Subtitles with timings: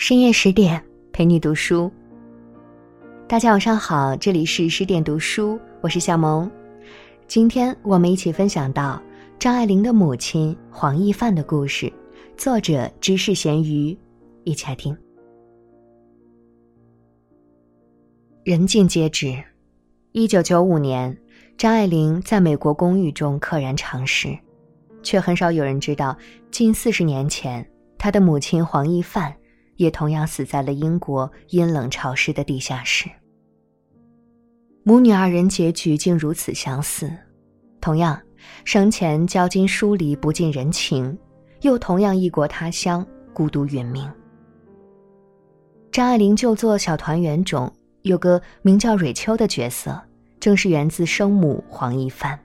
[0.00, 1.92] 深夜十点陪你读书。
[3.28, 6.50] 大家晚上好，这里是十点读书，我是小萌。
[7.28, 9.00] 今天我们一起分享到
[9.38, 11.92] 张爱玲的母亲黄亦范的故事，
[12.34, 13.94] 作者知识咸鱼，
[14.44, 14.96] 一起来听。
[18.42, 19.36] 人尽皆知，
[20.12, 21.14] 一九九五年，
[21.58, 24.34] 张爱玲在美国公寓中溘然长逝，
[25.02, 26.16] 却很少有人知道，
[26.50, 29.30] 近四十年前，她的母亲黄亦范。
[29.80, 33.08] 也同样死在了英国阴冷潮湿的地下室。
[34.82, 37.10] 母女二人结局竟如此相似，
[37.80, 38.20] 同样
[38.66, 41.16] 生前交金疏离不近人情，
[41.62, 44.06] 又同样异国他乡孤独殒命。
[45.90, 49.98] 张爱玲就作《小团圆》中有个名叫蕊秋的角色，
[50.38, 52.38] 正是源自生母黄一帆。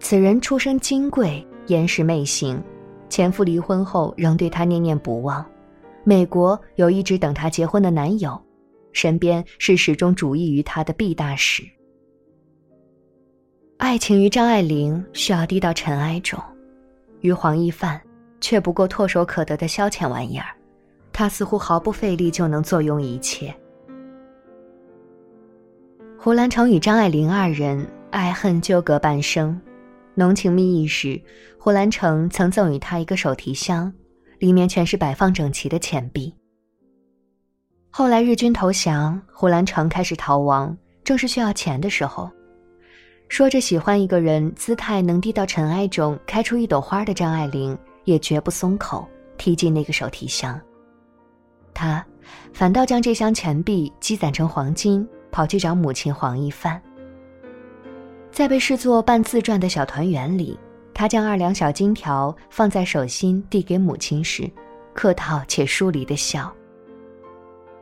[0.00, 2.60] 此人出身金贵，严实媚行，
[3.08, 5.46] 前夫离婚后仍对她念念不忘。
[6.08, 8.40] 美国有一直等她结婚的男友，
[8.92, 11.64] 身边是始终主意于她的毕大使。
[13.78, 16.40] 爱情于张爱玲需要低到尘埃中，
[17.22, 18.00] 于黄亦范
[18.40, 20.46] 却不过唾手可得的消遣玩意儿，
[21.12, 23.52] 他似乎毫不费力就能坐拥一切。
[26.16, 29.60] 胡兰成与张爱玲二人爱恨纠葛半生，
[30.14, 31.20] 浓情蜜意时，
[31.58, 33.92] 胡兰成曾赠予她一个手提箱。
[34.38, 36.34] 里面全是摆放整齐的钱币。
[37.90, 42.30] 后来日军投降，胡兰成开始逃亡，正是需要钱的时候。
[43.28, 50.60] 说着喜欢一个人，姿态能低到尘埃中开出一朵花的张爱玲，也绝不松口，踢进那个手提箱。
[51.74, 52.04] 他
[52.52, 56.80] 反倒将这箱钱币积攒成黄金，跑去找母亲黄亦范。
[58.30, 60.58] 在被视作半自传的小团圆里。
[60.98, 64.50] 他将二两小金条放在手心，递给母亲时，
[64.94, 66.50] 客套且疏离的笑。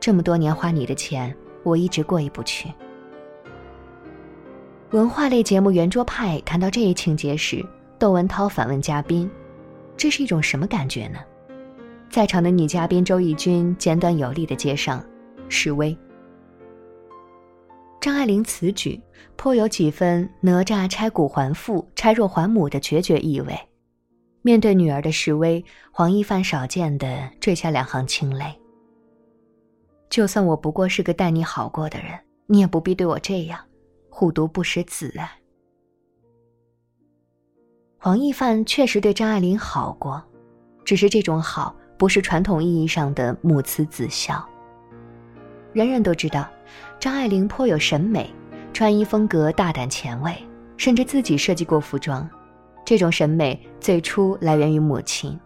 [0.01, 1.33] 这么多年花你的钱，
[1.63, 2.69] 我一直过意不去。
[4.91, 7.65] 文化类节目《圆桌派》谈到这一情节时，
[7.97, 9.31] 窦文涛反问嘉宾
[9.95, 11.19] ：“这是一种什么感觉呢？”
[12.11, 15.01] 在场的女嘉宾周轶君简短有力的接上
[15.47, 15.97] ：“示威。”
[18.05, 19.01] 张爱玲此举
[19.35, 23.57] 颇有几分哪吒拆骨还父、拆肉还母的决绝意味。
[24.43, 28.45] 面对女儿的示威，黄亦范少见的坠下两行清泪。
[30.07, 32.09] 就算我不过是个待你好过的人，
[32.45, 33.59] 你也不必对我这样，
[34.11, 35.31] 虎毒不食子啊！
[37.97, 40.23] 黄亦范确实对张爱玲好过，
[40.83, 44.47] 只是这种好不是传统意义上的母慈子孝。
[45.73, 46.47] 人人都知道。
[46.99, 48.29] 张爱玲颇有审美，
[48.73, 50.35] 穿衣风格大胆前卫，
[50.77, 52.27] 甚至自己设计过服装。
[52.83, 55.39] 这种审美最初来源于母亲。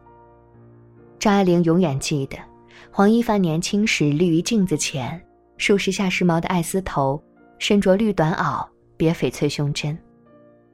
[1.18, 2.38] 张爱玲永远记得，
[2.92, 5.22] 黄一帆年轻时立于镜子前，
[5.58, 7.22] 梳时下时髦的爱丝头，
[7.58, 9.98] 身着绿短袄，别翡翠胸针。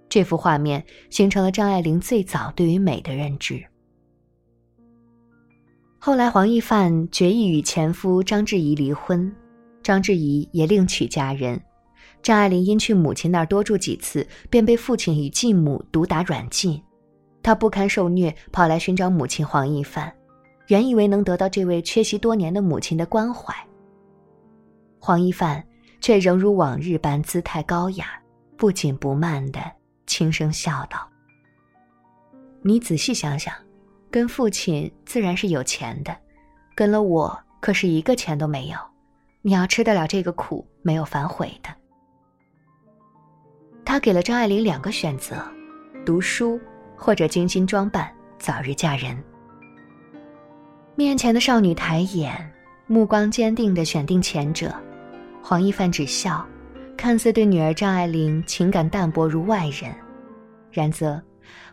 [0.07, 3.63] 这幅画面形成了张爱玲最早对于美的认知。
[5.97, 9.35] 后来，黄亦范决意与前夫张志怡离婚。
[9.85, 11.61] 张志怡也另娶佳人，
[12.23, 16.81] 张爱玲因去母亲那儿多住几次，便被父亲与继母毒打软禁。
[17.43, 20.11] 她不堪受虐，跑来寻找母亲黄一帆，
[20.69, 23.53] 原以为能得到这位缺席多年的母亲的关怀。
[24.97, 25.63] 黄一帆
[26.01, 28.19] 却仍如往日般姿态高雅，
[28.57, 29.59] 不紧不慢的
[30.07, 31.07] 轻声笑道
[32.65, 33.53] ：“你仔细想想，
[34.09, 36.17] 跟父亲自然是有钱的，
[36.73, 38.77] 跟了我可是一个钱都没有。”
[39.47, 41.69] 你要吃得了这个苦，没有反悔的。
[43.85, 45.35] 他给了张爱玲两个选择：
[46.03, 46.59] 读书
[46.95, 49.15] 或者精心装扮，早日嫁人。
[50.95, 52.33] 面前的少女抬眼，
[52.87, 54.73] 目光坚定地选定前者。
[55.43, 56.43] 黄一帆只笑，
[56.97, 59.93] 看似对女儿张爱玲情感淡薄如外人。
[60.71, 61.21] 然则，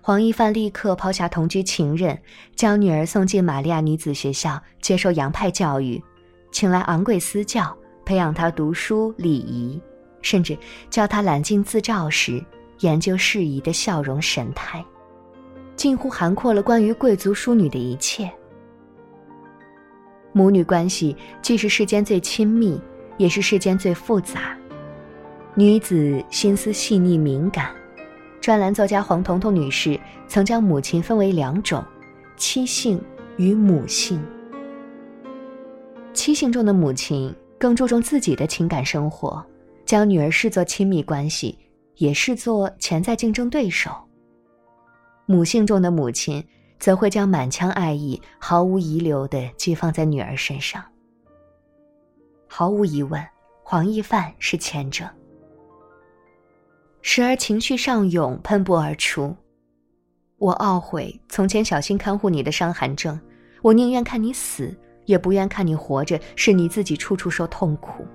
[0.02, 2.20] 黄一帆立刻抛下同居情人，
[2.54, 6.04] 将女儿送进玛利亚女子学校接受洋派教育。
[6.52, 9.80] 请来昂贵私教，培养他读书礼仪，
[10.20, 10.56] 甚至
[10.90, 12.44] 教他揽镜自照时
[12.80, 14.84] 研究事宜的笑容神态，
[15.74, 18.30] 近乎涵括了关于贵族淑女的一切。
[20.32, 22.80] 母女关系既是世间最亲密，
[23.16, 24.56] 也是世间最复杂。
[25.54, 27.70] 女子心思细腻敏感，
[28.40, 29.98] 专栏作家黄彤彤女士
[30.28, 31.82] 曾将母亲分为两种：
[32.36, 33.02] 妻性
[33.36, 34.22] 与母性。
[36.12, 39.44] 妻性中的母亲更注重自己的情感生活，
[39.84, 41.58] 将女儿视作亲密关系，
[41.96, 43.90] 也视作潜在竞争对手。
[45.26, 46.44] 母性中的母亲
[46.78, 50.84] 则会将满腔爱意毫无遗留地寄放在女儿身上。
[52.46, 53.24] 毫无疑问，
[53.62, 55.08] 黄一范是前者。
[57.00, 59.34] 时而情绪上涌，喷薄而出。
[60.38, 63.18] 我懊悔从前小心看护你的伤寒症，
[63.62, 64.76] 我宁愿看你死，
[65.12, 68.06] 也不愿看你活着，是你自己处处受痛苦。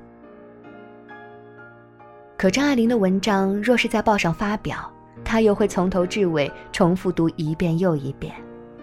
[2.35, 4.91] 可张爱玲的文章若是在报上发表，
[5.23, 8.33] 她又会从头至尾重复读一遍又一遍。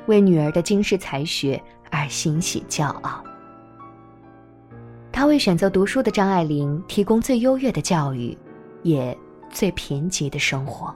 [0.07, 3.25] 为女儿的惊世才学而欣喜骄傲。
[5.11, 8.37] 他为选择读书的张爱玲提供最优越的教育，
[8.83, 9.17] 也
[9.49, 10.95] 最贫瘠的生活。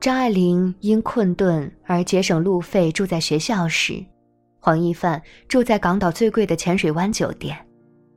[0.00, 4.02] 张爱玲因困顿而节省路费住在学校时，
[4.64, 7.54] 黄一帆住在港岛最贵的浅水湾酒店，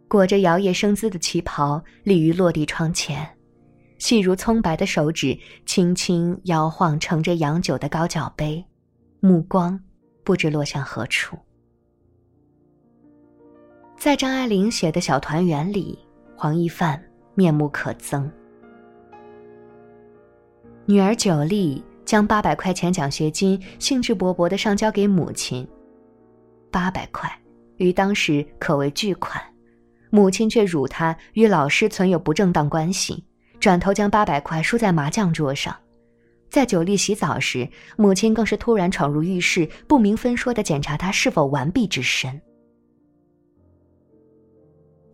[0.07, 3.27] 裹着摇曳生姿的旗袍立于落地窗前，
[3.97, 8.63] 细如葱白的手指轻轻摇晃盛着洋酒的高脚杯。
[9.19, 9.77] 目光
[10.23, 11.37] 不知落向何处。
[13.97, 15.99] 在张爱玲写的小团圆里，
[16.33, 16.97] 黄一帆
[17.35, 18.25] 面目可憎。
[20.85, 25.67] 女儿九莉将八百块钱奖学金兴致勃勃的上交给母亲，
[26.71, 27.29] 八百块
[27.77, 29.41] 于当时可谓巨款，
[30.09, 33.23] 母亲却辱她与老师存有不正当关系，
[33.59, 35.75] 转头将八百块输在麻将桌上。
[36.49, 42.41] 在九莉洗澡时，母亲更是突然闯入浴室，不明分说的检查他是否完璧之身。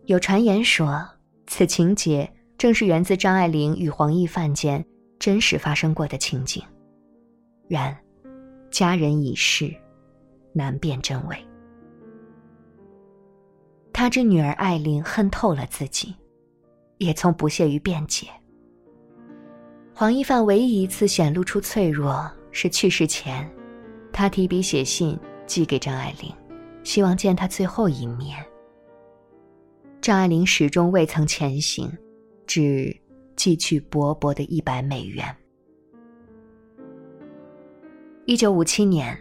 [0.06, 1.04] 有传言说，
[1.46, 4.84] 此情节正是源自张爱玲与黄奕犯间
[5.18, 6.62] 真实发生过的情景。
[7.68, 7.96] 然，
[8.70, 9.74] 家人已逝，
[10.54, 11.36] 难辨真伪。
[13.92, 16.14] 他知女儿艾琳恨透了自己，
[16.98, 18.28] 也从不屑于辩解。
[19.94, 23.48] 黄一范唯一一次显露出脆弱是去世前，
[24.12, 26.32] 他提笔写信寄给张爱玲，
[26.82, 28.44] 希望见她最后一面。
[30.00, 31.88] 张爱玲始终未曾前行，
[32.46, 32.94] 只
[33.36, 35.24] 寄去薄薄的一百美元。
[38.26, 39.16] 一九五七年，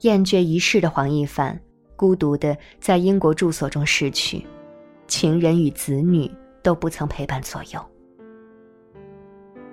[0.00, 1.58] 厌倦一世的黄一帆，
[1.96, 4.46] 孤独的在英国住所中逝去，
[5.06, 6.30] 情人与子女
[6.62, 7.84] 都不曾陪伴左右。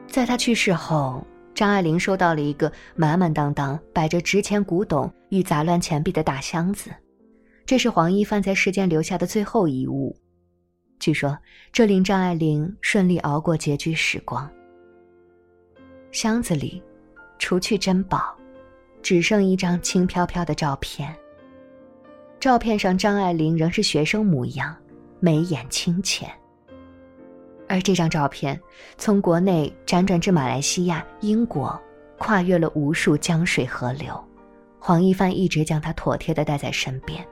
[0.07, 6.89] 在他去世后，张爱玲收到了一个满满当当摆着值钱古董与杂乱钱币的大箱子，
[7.65, 10.15] 这是黄一帆在世间留下的最后一物。
[10.99, 11.37] 据说
[11.73, 14.49] 这令张爱玲顺利熬过拮据时光。
[16.11, 16.81] 箱子里，
[17.37, 18.33] 除去珍宝，
[19.05, 21.15] 只剩一张轻飘飘的照片。
[22.39, 24.75] 照片上，张爱玲仍是学生模样，
[25.19, 26.27] 眉眼清浅。
[27.69, 28.59] 而这张照片
[28.97, 31.79] 从国内辗转至马来西亚、英国，
[32.17, 34.11] 跨越了无数江水河流，
[34.79, 37.23] 黄一帆一直将它妥帖的带在身边。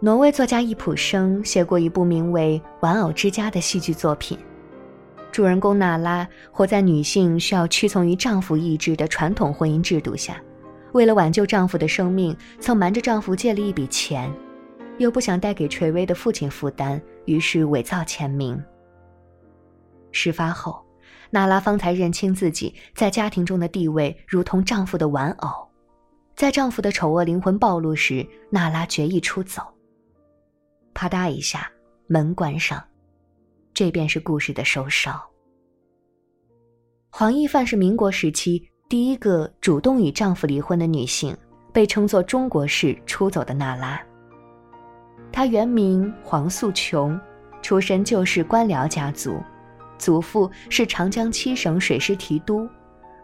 [0.00, 4.38] 挪威作家易卜生写过一部名为《玩偶之家》的戏剧作品，
[5.34, 10.40] 主人公娜拉活在女性需要屈从于丈夫意志的传统婚姻制度下，
[10.92, 14.32] 为了挽救丈夫的生命，曾瞒着丈夫借了一笔钱。
[14.98, 18.62] 又不想带给垂危的父亲负担，于是伪造签名。
[20.12, 20.80] 事发后，
[21.30, 25.68] 娜拉方才认清自己在家庭中的地位如同丈夫的玩偶。
[26.36, 29.62] 在丈夫的丑恶灵魂暴露时，娜拉决意出走。
[30.94, 31.68] 啪嗒一下，
[32.06, 32.80] 门关上，
[33.74, 35.20] 这便是故事的收梢。
[37.10, 41.36] 黄一范是民国时期第一个主动与丈夫离婚的女性，
[41.72, 44.00] 被称作“中国式出走的娜拉”。
[45.32, 47.20] 她原名黄素琼，
[47.62, 49.40] 出身旧式官僚家族，
[49.98, 52.68] 祖父是长江七省水师提督，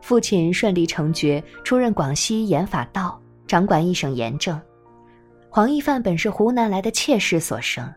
[0.02, 4.60] 父亲顺利成爵，出任广西盐法道，掌管一省盐政。
[5.48, 7.92] 黄一范本是湖南来的妾室所生，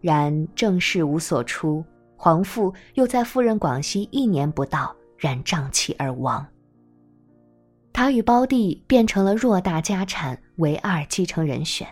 [0.00, 1.84] 然正室无所出，
[2.24, 6.46] 黄父又在赴任广西一年不到，染瘴气而亡。
[7.92, 11.84] 他与胞弟变成了偌大家产唯二继承人选。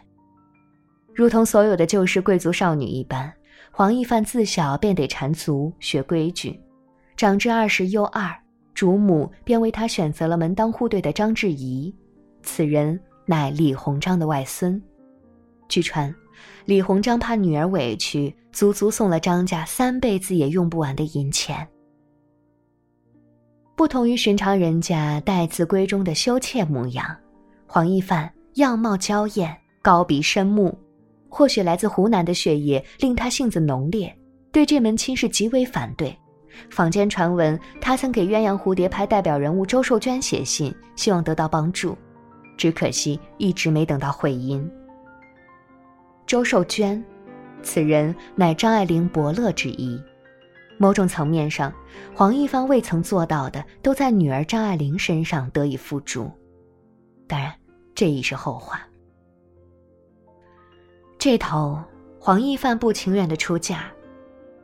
[1.13, 3.33] 如同所有的旧式贵族少女一般，
[3.73, 6.61] 黄一范自小便得缠足学规矩，
[7.17, 8.33] 长至二十又二，
[8.73, 11.93] 主母便为他选择了门当户对的张志怡，
[12.45, 12.97] 此人
[13.27, 14.81] 乃李鸿章的外孙。
[15.69, 16.15] 据传，
[16.65, 21.67] 李鸿章怕女儿委屈，足足送了张家三辈子也用不完的银钱。
[23.77, 27.17] 不同于寻常人家待字闺中的羞怯模样，
[27.67, 30.77] 黄一范样貌娇艳，高鼻深目。
[31.29, 34.15] 或许来自湖南的血液令他性子浓烈，
[34.53, 36.15] 对这门亲事极为反对，
[36.71, 41.97] 坊间传闻他曾给鸳鸯蝴蝶派代表人物周寿娟写信，希望得到帮助，
[42.57, 44.69] 只可惜一直没等到回音。
[46.31, 47.05] 周寿娟，
[47.61, 50.01] 此人乃张爱玲伯乐之一。
[50.79, 51.75] 某种层面上，
[52.15, 56.31] 黄一帆未曾做到的，都在女儿张爱玲身上得以付诸。
[57.27, 57.53] 当然，
[57.97, 58.81] 这已是后话。
[61.19, 61.77] 这头，
[62.21, 63.91] 黄一帆不情愿的出嫁。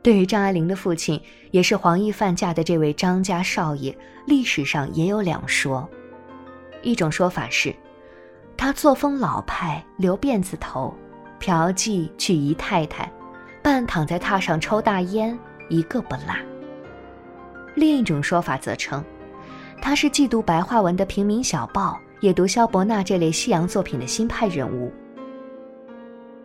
[0.01, 1.21] 对于张爱玲的父亲，
[1.51, 3.93] 也是黄一帆嫁的这位张家少爷，
[4.25, 5.85] 历史上也有两说。
[6.81, 7.75] 一种说法是，
[8.55, 10.95] 他作风老派，留辫子头，
[11.39, 13.11] 嫖妓娶姨太太，
[13.61, 15.37] 半躺在榻上抽大烟。
[15.69, 16.33] 一个不落。
[17.75, 19.03] 另一种说法则称，
[19.81, 24.89] 他是既读白话文的平民小报，也读萧伯纳这类西洋作品的新派人物。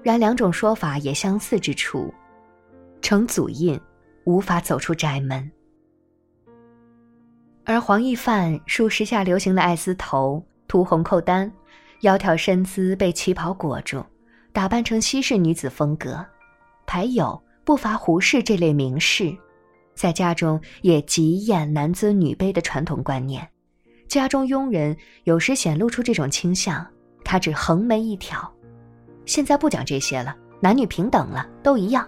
[0.02, 2.12] 然两种说法也相似之处，
[3.00, 3.80] 成祖印，
[4.24, 5.48] 无法走出宅门。
[7.64, 11.48] 而黄奕范梳时下流行的爱丝头，涂红扣单，
[12.00, 14.04] 窈窕身姿被旗袍裹住，
[14.52, 16.24] 打扮成西式女子风格，
[16.86, 17.42] 还有。
[17.64, 19.32] 不乏胡适这类名士，
[19.94, 23.48] 在家中也极厌男尊女卑的传统观念。
[24.08, 26.84] 家中佣人有时显露出这种倾向，
[27.24, 28.52] 他只横眉一挑。
[29.26, 32.04] 现在不讲这些了，男女平等了，都一样。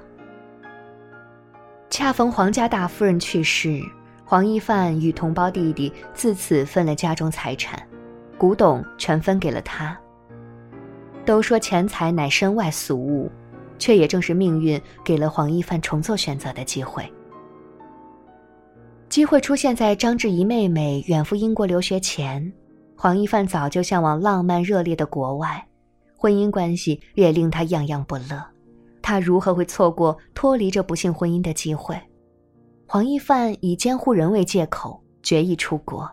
[1.89, 3.81] 恰逢黄家大夫人去世，
[4.25, 7.81] 黄一范与同胞弟弟自此分了家中财产，
[8.37, 9.97] 古董全分给了他。
[11.25, 13.31] 都说钱财乃身外俗物。
[13.77, 17.13] 却也正是命运给了黄一帆重做选择的机会。
[19.09, 22.53] 机会出现在张志怡妹妹远赴英国留学前，
[22.97, 25.67] 黄一帆早就向往浪漫热烈的国外，
[26.17, 28.43] 婚姻关系也令他样样不乐。
[29.03, 32.01] 他如何会错过脱离这不幸婚姻的机会？
[32.87, 36.11] 黄一帆以监护人为借口，决意出国。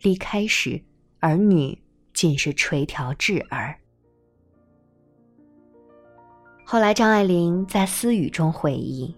[0.00, 0.80] 离开时，
[1.20, 1.78] 儿女
[2.12, 3.76] 仅是垂髫稚儿。
[6.66, 9.14] 后来，张爱玲在私语中回忆，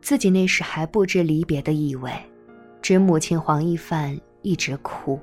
[0.00, 2.10] 自己那时还不知离别的意味，
[2.80, 5.20] 只母亲黄一帆一直哭。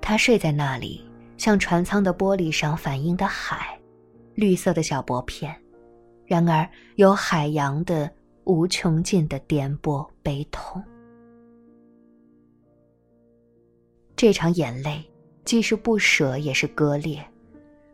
[0.00, 1.04] 她睡在那里，
[1.36, 3.78] 像船舱的玻璃上反映的海，
[4.34, 5.54] 绿色的小薄片，
[6.26, 8.10] 然而有海洋的
[8.42, 10.82] 无穷尽的颠簸悲痛。
[14.16, 15.08] 这场眼泪，
[15.44, 17.24] 既是不舍，也是割裂，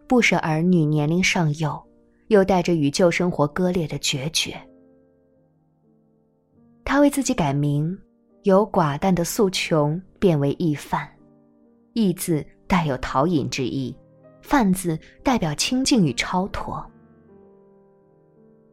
[0.08, 1.80] 不舍儿女年龄尚幼。
[2.30, 4.56] 又带着与旧生活割裂的决绝。
[6.84, 7.96] 他为自己改名，
[8.44, 11.08] 由寡淡的素琼变为易范，
[11.92, 13.94] 易字带有陶隐之意，
[14.42, 16.84] 范字代表清净与超脱。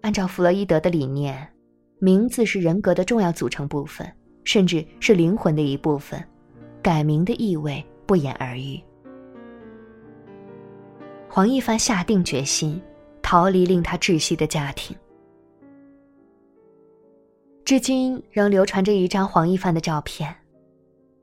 [0.01, 1.51] 按照弗洛伊德的理念，
[1.97, 4.07] 名字是人格的重要组成部分，
[4.43, 6.23] 甚至是灵魂的一部分，
[6.83, 8.79] 改名的意味不言而喻。
[11.27, 12.79] 黄一帆下定决心。
[13.29, 14.95] 逃离令他窒息的家庭，
[17.65, 20.33] 至今仍流传着一张黄一帆的照片。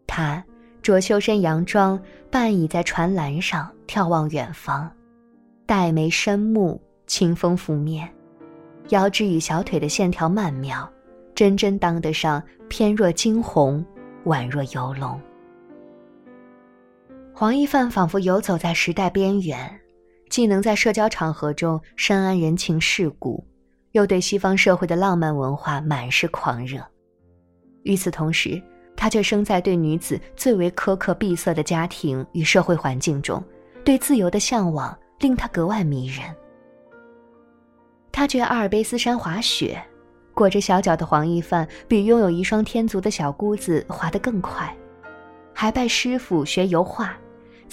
[0.06, 0.44] 他
[0.82, 1.99] 着修身洋装，
[2.30, 4.94] 半倚在船栏上眺望远方，
[5.64, 8.06] 黛眉深目，清风拂面，
[8.90, 10.87] 腰肢与小腿的线条曼妙，
[11.34, 13.82] 真真当得上翩若惊鸿，
[14.26, 15.18] 宛若游龙。
[17.32, 19.80] 黄一帆仿佛游走在时代边缘。
[20.35, 23.47] 既能在社交场合中深谙人情世故，
[23.93, 26.85] 又对西方社会的浪漫文化满是狂热。
[27.85, 28.61] 与此同时，
[28.97, 33.41] 他却生在对女子最为苛刻闭塞的家庭与社会环境中，
[33.85, 36.26] 对自由的向往令他格外迷人。
[38.11, 39.81] 他去阿尔卑斯山滑雪，
[40.35, 44.76] 裹着小脚的黄一范比拥有一双天足的小姑子滑得更快，
[45.53, 47.17] 还拜师傅学油画。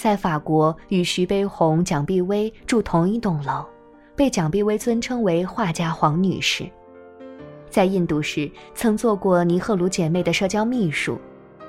[0.02, 3.64] 在法国与徐悲鸿、蒋碧薇住同一栋楼，
[4.16, 6.68] 被蒋碧薇尊称为画家黄女士。
[7.70, 11.16] 在印度时，曾做过尼赫鲁姐妹的社交秘书，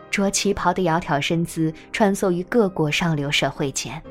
[0.10, 4.02] 着旗袍的窈窕身姿穿梭于各国上流社会间。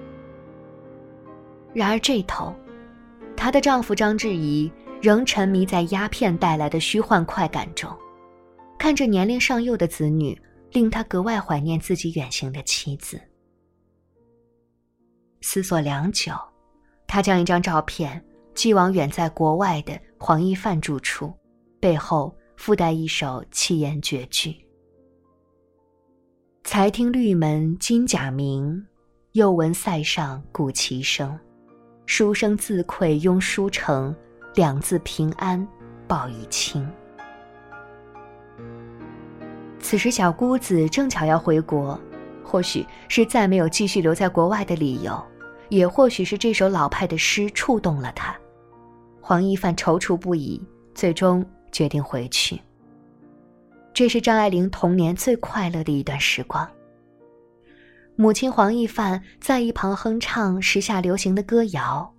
[1.74, 2.54] 然而这头，
[3.36, 7.90] 她的丈夫张志怡仍沉迷在鸦片带来的虚幻快感中，
[8.78, 13.20] 看着年龄尚幼的子女，令他格外怀念自己远行的妻子。
[15.42, 16.32] 思索良久，
[17.06, 21.34] 他将一张照片寄往远在国外的黄一范住处，
[21.80, 24.56] 背后附带一首七言绝句
[26.64, 28.86] ：“才听绿门金甲鸣，
[29.32, 31.38] 又闻塞上鼓旗声。
[32.06, 34.14] 书生自愧庸书城，
[34.54, 35.66] 两字平安
[36.06, 36.88] 报一亲。”
[39.80, 41.98] 此时小姑子正巧要回国，
[42.44, 45.20] 或许是再没有继续留在国外的理由，
[45.72, 48.36] 也或许是这首老派的诗触动了他。
[49.22, 50.62] 黄一帆踌躇不已，
[50.94, 52.60] 最终决定回去。
[53.94, 56.70] 这是张爱玲童年最快乐的一段时光。
[58.16, 62.12] 母亲黄一帆在一旁哼唱时下流行的歌谣，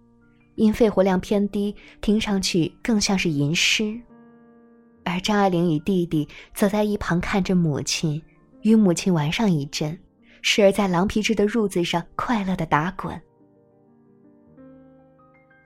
[0.56, 3.96] 因肺活量偏低，听上去更像是吟诗。
[5.04, 8.20] 而张爱玲与弟弟则在一旁看着母亲，
[8.62, 9.96] 与母亲玩上一阵，
[10.42, 13.22] 时而在狼皮制的褥子上快乐的打滚。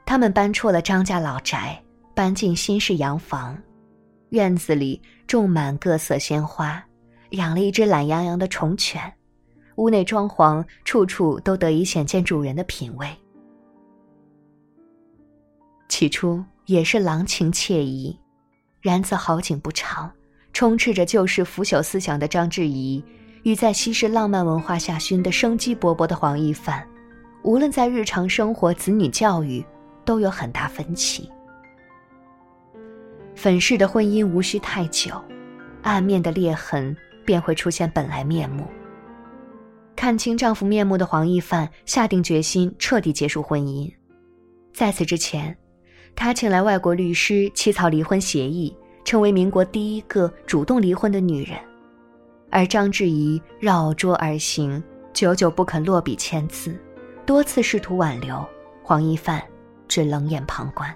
[0.08, 1.78] 他们搬出了张家老宅，
[2.16, 3.62] 搬进新式洋房，
[4.30, 6.82] 院子里种满各色鲜花，
[7.32, 9.14] 养了一只懒洋洋的宠犬，
[9.76, 13.06] 屋内装潢处处都得以显见主人的品味。
[15.90, 18.18] 起初也是郎情妾意。
[18.80, 20.10] 然则好景不长，
[20.54, 23.04] 充斥着旧式腐朽思想的张志怡，
[23.44, 26.88] 与在西式浪漫文化下熏得生机勃勃的黄一帆，
[27.44, 29.66] 无论在日常生活、子女教育，
[30.08, 31.30] 都有很大分歧。
[33.36, 35.12] 粉饰的婚姻无需太久，
[35.84, 36.96] 暗面的裂痕
[37.26, 38.66] 便会出现本来面目。
[39.96, 43.94] 看清丈夫面目的黄一范下定决心彻底结束婚姻，
[44.74, 45.56] 在此之前。
[46.16, 51.60] 她请来外国律师起草离婚协议，成为民国第一个主动离婚的女人。
[52.50, 54.82] 而张志怡绕桌而行，
[55.14, 56.76] 久久不肯落笔签字，
[57.26, 58.44] 多次试图挽留，
[58.82, 59.44] 黄一范
[59.88, 60.94] 只冷眼旁观。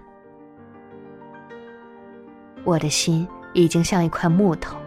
[2.63, 4.77] 我的心已经像一块木头，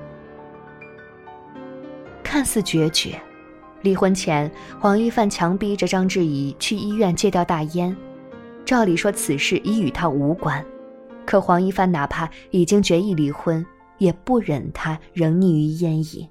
[2.22, 3.20] 看似决绝。
[3.82, 7.94] 离婚前，黄一帆强逼着张志怡去医院戒掉大烟。
[8.64, 10.64] 照理说此事已与他无关，
[11.26, 13.64] 可黄一帆哪怕已经决意离婚，
[13.98, 16.26] 也不忍他仍溺于烟瘾。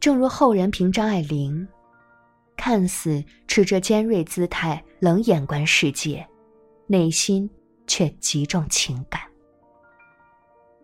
[0.00, 1.68] 正如后人评张爱玲，
[2.56, 6.26] 看似持着尖锐姿态冷眼观世界，
[6.86, 7.48] 内心
[7.86, 9.20] 却极重情感。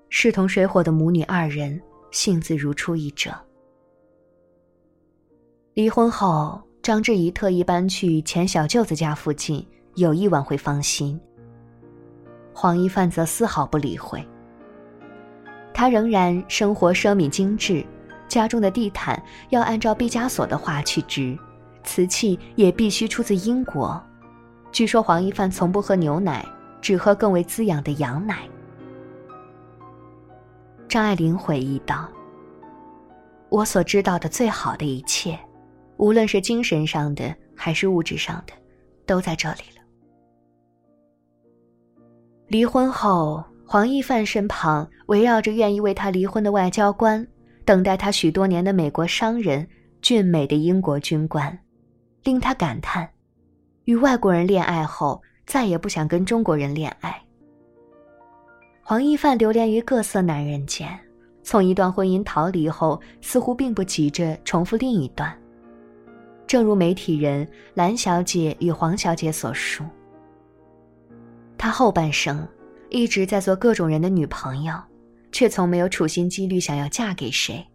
[0.09, 1.81] 势同水火的母女二人，
[2.11, 3.33] 性子如出一辙。
[5.75, 6.63] 离婚后。
[6.83, 11.17] 张志怡特意搬去前小舅子家附近，有意挽回芳心。
[12.53, 14.21] 黄一范则丝毫不理会。
[15.73, 17.87] 他仍然生活奢靡精致，
[18.27, 21.39] 家中的地毯要按照毕加索的画去织，
[21.85, 24.03] 瓷器也必须出自英国。
[24.71, 26.47] 据说黄一帆从不喝牛奶，
[26.81, 28.49] 只喝更为滋养的羊奶。
[30.89, 32.09] 张爱玲回忆道
[33.49, 35.39] ：“我所知道的最好的一切。”
[35.99, 38.53] 无论是精神上的还是物质上的，
[39.07, 39.83] 都在这里了。
[42.49, 47.25] 离婚后，黄一帆身旁围绕着愿意为他离婚的外交官，
[47.65, 49.69] 等待他许多年的美国商人，
[50.01, 51.57] 俊美的英国军官，
[52.25, 53.09] 令他感叹：
[53.85, 57.23] 与外国人恋爱后，再也不想跟中国人恋爱。
[58.83, 60.99] 黄一范流连于各色男人间，
[61.43, 65.37] 从一段婚姻逃离后，似乎并不急着重复另一段。
[66.47, 69.85] 正如媒体人蓝小姐与黄小姐所述，
[71.57, 72.47] 她后半生
[72.91, 74.75] 一直在做各种人的女朋友，
[75.31, 77.67] 却从没有处心积虑想要嫁给谁。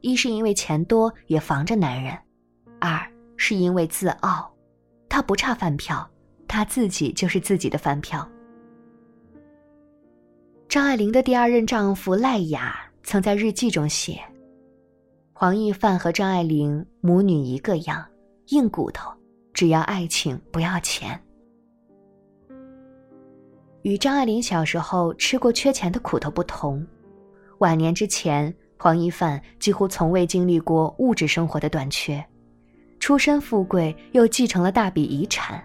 [0.00, 2.16] 一是因为钱多也防着男人，
[2.78, 3.00] 二
[3.42, 4.52] 是因为自傲，
[5.08, 6.06] 她不差饭票，
[6.46, 8.28] 她自己就是自己的饭票。
[10.68, 14.20] 张爱玲的第二任丈夫赖雅曾在日记中写。
[15.32, 18.06] 黄奕范和张爱玲母女一个样，
[18.48, 19.10] 硬骨头，
[19.54, 21.18] 只要爱情不要钱。
[23.80, 26.86] 与张爱玲小时候吃过缺钱的苦头不同，
[27.60, 32.22] 晚年之前，黄一范几乎从未经历过物质生活的短缺，
[33.00, 35.60] 出身富贵又继承了大笔遗产，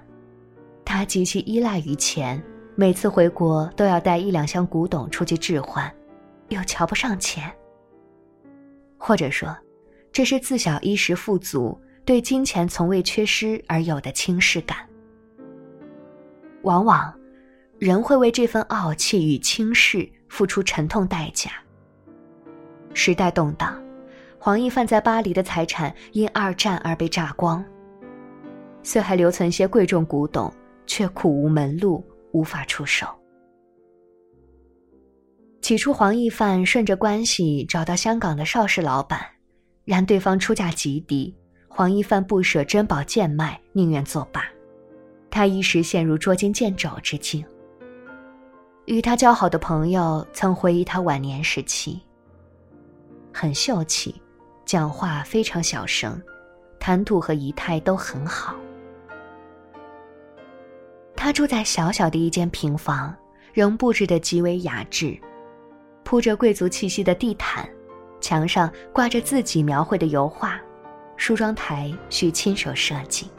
[0.84, 2.42] 他极其依赖于钱，
[2.74, 5.94] 每次回国都要带一两箱古董出去置换，
[6.50, 7.54] 又瞧不上钱，
[8.98, 9.56] 或者说。
[10.12, 14.78] 这是自小衣食富足，对金钱从未缺失而有的轻视感。
[16.62, 17.14] 往往，
[17.80, 21.52] 人会为这份傲气与轻视付出沉痛代价。
[22.94, 23.78] 时代动荡，
[24.46, 27.66] 黄一帆在巴黎的财产因二战而被炸光，
[28.84, 30.54] 虽还留存些贵重古董，
[30.86, 33.08] 却苦无门路，无法出手。
[35.64, 39.20] 起初，黄一帆顺着关系找到香港的邵氏老板。
[39.84, 41.36] 然对方出价极低，
[41.68, 44.46] 黄一帆不舍珍宝贱卖，宁愿作罢。
[45.32, 47.44] 他一时陷入捉襟见肘之境。
[48.86, 52.00] 与他交好的朋友曾回忆他晚年时期：
[53.34, 54.22] 很秀气，
[54.66, 56.20] 讲话非常小声，
[56.80, 58.56] 谈吐和仪态都很好。
[61.16, 63.16] 他住在小小的一间平房，
[63.54, 65.18] 仍布置得极为雅致，
[66.04, 67.68] 铺着贵族气息的地毯，
[68.20, 70.60] 墙上挂着自己描绘的油画，
[71.16, 73.30] 梳妆台需亲手设计。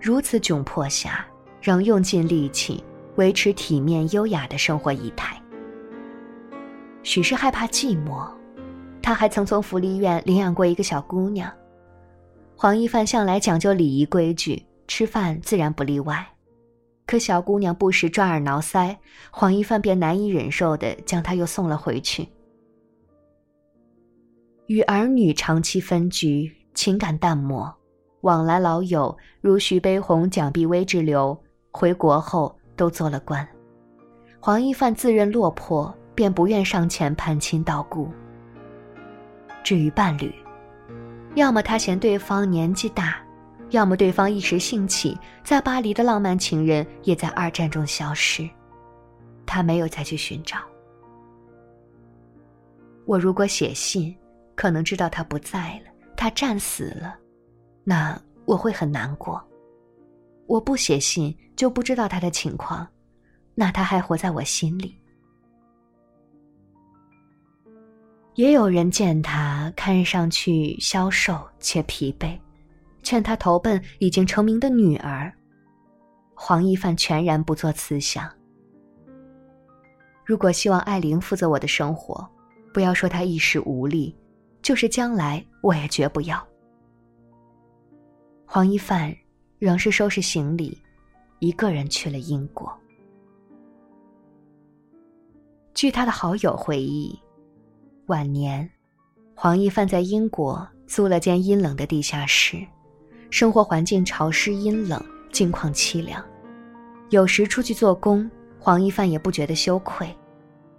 [0.00, 1.24] 如此窘迫下，
[1.60, 2.82] 仍用尽力气
[3.16, 5.40] 维持体面优雅的生活仪态。
[7.02, 8.28] 许是害怕寂寞，
[9.02, 11.50] 他还曾从福利院领养过一个小姑娘。
[12.56, 16.26] 黄一帆向来讲究礼仪规矩，吃饭自然不例外。
[17.06, 18.96] 可小姑娘不时抓耳挠腮，
[19.30, 22.28] 黄一帆便难以忍受的将她又送了回去。
[24.66, 27.74] 与儿女长期分居，情感淡漠，
[28.20, 31.38] 往来老友如徐悲鸿、蒋碧薇之流，
[31.70, 33.46] 回国后都做了官。
[34.40, 35.94] 黄一帆自认落魄。
[36.18, 38.08] 便不愿上前攀亲道故。
[39.68, 40.34] 至于伴侣，
[41.34, 43.22] 要么他嫌对方年纪大，
[43.68, 48.48] 要么对方一时兴起，在巴黎的浪漫情人也在二战中消失，
[49.44, 50.56] 他没有再去寻找。
[53.04, 54.16] 我如果写信，
[54.54, 57.18] 可能知道他不在了，他战死了，
[57.84, 59.38] 那我会很难过。
[60.46, 62.88] 我不写信，就不知道他的情况，
[63.54, 64.98] 那他还活在我心里。
[68.38, 72.38] 也有人见他看上去消瘦且疲惫，
[73.02, 75.32] 劝他投奔已经成名的女儿。
[76.36, 78.30] 黄一帆全然不做慈想。
[80.24, 82.24] 如果希望艾琳负责我的生活，
[82.72, 84.14] 不要说她一时无力，
[84.62, 86.40] 就是将来我也绝不要。
[88.46, 89.12] 黄一帆
[89.58, 90.80] 仍是收拾行李，
[91.40, 92.72] 一个人去了英国。
[95.74, 97.18] 据他的好友回忆。
[98.08, 98.66] 晚年，
[99.34, 102.56] 黄一范在英国租了间阴冷的地下室，
[103.28, 104.98] 生活环境潮湿阴冷，
[105.30, 106.24] 境况凄凉。
[107.10, 110.08] 有时出去做工，黄一范也不觉得羞愧。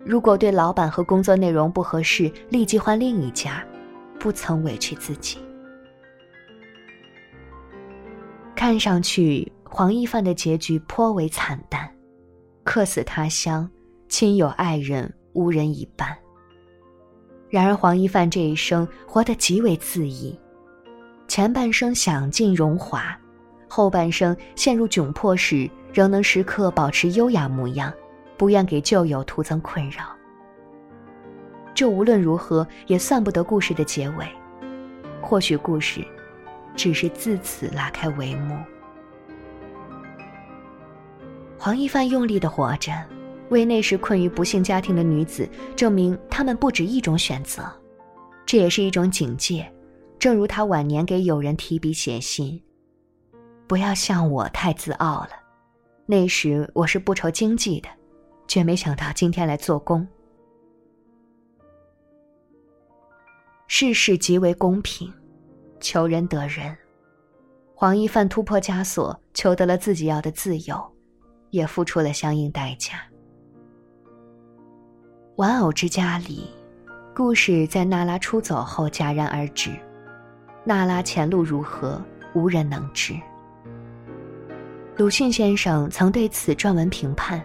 [0.04, 3.64] 如果对老板和工作内容不合适，立即换另一家，
[4.20, 5.38] 不曾委屈自己。
[8.56, 11.88] 看上去，黄一范的结局颇为惨淡，
[12.64, 13.70] 客死他乡，
[14.08, 16.18] 亲友爱人无人一半。
[17.50, 20.40] 然而，黄一帆这一生活得极为恣意，
[21.28, 23.18] 前半生享尽荣华，
[23.68, 27.92] 后半生陷入窘迫时，仍能时刻保持优雅模样，
[28.38, 30.16] 不愿给旧友徒增困扰。
[31.74, 34.28] 这无论如何也算不得故事的结尾，
[35.20, 36.06] 或许故事
[36.76, 38.56] 只是自此拉开帷幕。
[41.58, 42.92] 黄一帆用力的活着。
[43.50, 47.64] 为那时困于不幸家庭的女子证明，她们不止一种选择，
[48.46, 49.72] 这也是一种警戒。
[50.18, 52.62] 正如他晚年给友人提笔写信
[53.68, 55.30] ：“不要像我太自傲了，
[56.06, 57.88] 那时我是不愁经济的，
[58.46, 60.06] 却没想到今天来做工。
[63.68, 65.10] 世事极为公平，
[65.80, 66.76] 求人得人。
[67.74, 70.94] 黄一范突破枷锁，求得了自己要的自由，
[71.52, 73.02] 也付出了相应代价。”
[75.40, 76.50] 玩偶之家里，
[77.16, 79.72] 故事在娜拉出走后戛然而止。
[80.66, 83.18] 娜拉前路如何，无人能知。
[84.98, 87.42] 鲁迅先生曾对此撰文评判，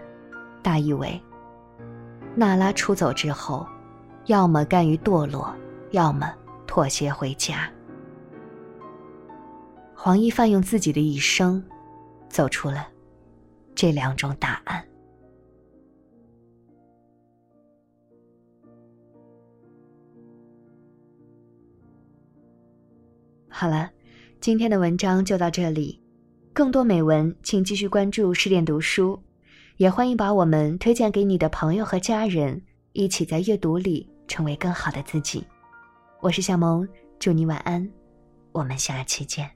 [0.60, 1.22] 大意为：
[2.34, 3.64] 娜拉出走之后，
[4.24, 5.54] 要么甘于堕落，
[5.92, 6.34] 要么
[6.66, 7.70] 妥协回家。
[9.94, 11.62] 黄一帆用自己的一生，
[12.28, 12.88] 走出了
[13.72, 14.84] 这两种答案。
[23.56, 23.88] 好了，
[24.40, 26.02] 今天的文章就到这里。
[26.52, 29.22] 更多美文，请继续关注十点读书，
[29.76, 32.60] 也欢迎把我们推荐给你的朋友和家人，
[32.94, 35.44] 一起在阅读里成为更好的自己。
[36.20, 36.84] 我是小萌，
[37.20, 37.88] 祝你晚安，
[38.50, 39.48] 我们下期见。